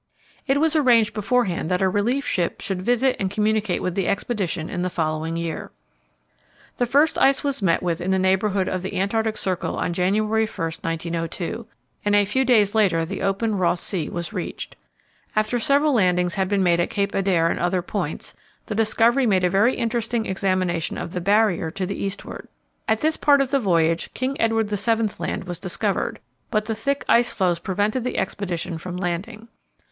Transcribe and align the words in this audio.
It 0.47 0.59
was 0.59 0.75
arranged 0.75 1.13
beforehand 1.13 1.69
that 1.69 1.83
a 1.83 1.87
relief 1.87 2.25
ship 2.25 2.59
should 2.59 2.81
visit 2.81 3.15
and 3.19 3.29
communicate 3.29 3.83
with 3.83 3.93
the 3.93 4.07
expedition 4.07 4.67
in 4.67 4.81
the 4.81 4.89
following 4.89 5.37
year. 5.37 5.71
The 6.77 6.87
first 6.87 7.19
ice 7.19 7.43
was 7.43 7.61
met 7.61 7.83
with 7.83 8.01
in 8.01 8.09
the 8.09 8.17
neighbourhood 8.17 8.67
of 8.67 8.81
the 8.81 8.99
Antarctic 8.99 9.37
Circle 9.37 9.77
on 9.77 9.93
January 9.93 10.47
1, 10.47 10.55
1902, 10.57 11.67
and 12.03 12.15
a 12.15 12.25
few 12.25 12.43
days 12.43 12.73
later 12.73 13.05
the 13.05 13.21
open 13.21 13.53
Ross 13.59 13.79
Sea 13.79 14.09
was 14.09 14.33
reached. 14.33 14.75
After 15.35 15.59
several 15.59 15.93
landings 15.93 16.33
had 16.33 16.49
been 16.49 16.63
made 16.63 16.79
at 16.79 16.89
Cape 16.89 17.11
Adare 17.13 17.51
and 17.51 17.59
other 17.59 17.83
points, 17.83 18.33
the 18.65 18.73
Discovery 18.73 19.27
made 19.27 19.43
a 19.43 19.51
very 19.51 19.75
interesting 19.75 20.25
examination 20.25 20.97
of 20.97 21.11
the 21.11 21.21
Barrier 21.21 21.69
to 21.69 21.85
the 21.85 22.03
eastward. 22.03 22.47
At 22.87 23.01
this 23.01 23.17
part 23.17 23.39
of 23.39 23.51
the 23.51 23.59
voyage 23.59 24.11
King 24.15 24.35
Edward 24.41 24.71
VII. 24.71 25.09
Land 25.19 25.43
was 25.43 25.59
discovered, 25.59 26.19
but 26.49 26.65
the 26.65 26.73
thick 26.73 27.05
ice 27.07 27.31
floes 27.31 27.59
prevented 27.59 28.03
the 28.03 28.17
expedition 28.17 28.79
from 28.79 28.97
landing. 28.97 29.47